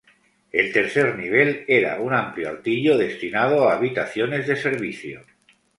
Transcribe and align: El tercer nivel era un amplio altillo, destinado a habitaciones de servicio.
El 0.51 0.71
tercer 0.73 1.15
nivel 1.15 1.63
era 1.67 1.99
un 2.01 2.11
amplio 2.11 2.49
altillo, 2.49 2.97
destinado 2.97 3.69
a 3.69 3.75
habitaciones 3.75 4.47
de 4.47 4.55
servicio. 4.55 5.21